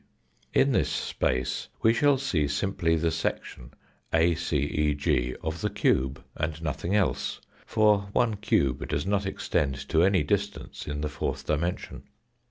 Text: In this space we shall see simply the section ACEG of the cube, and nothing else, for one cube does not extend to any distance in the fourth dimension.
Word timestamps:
In 0.51 0.71
this 0.71 0.89
space 0.89 1.67
we 1.83 1.93
shall 1.93 2.17
see 2.17 2.47
simply 2.47 2.95
the 2.95 3.11
section 3.11 3.71
ACEG 4.11 5.37
of 5.43 5.61
the 5.61 5.69
cube, 5.69 6.25
and 6.35 6.59
nothing 6.59 6.95
else, 6.95 7.39
for 7.67 8.09
one 8.11 8.37
cube 8.37 8.87
does 8.87 9.05
not 9.05 9.27
extend 9.27 9.87
to 9.89 10.01
any 10.01 10.23
distance 10.23 10.87
in 10.87 11.01
the 11.01 11.07
fourth 11.07 11.45
dimension. 11.45 12.01